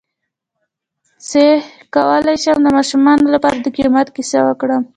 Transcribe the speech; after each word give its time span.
څ�ه 1.27 1.45
کولی 1.95 2.35
شم 2.43 2.57
د 2.63 2.67
ماشومانو 2.77 3.25
لپاره 3.35 3.57
د 3.61 3.67
قیامت 3.75 4.07
کیسه 4.15 4.39
وکړم 4.43 4.83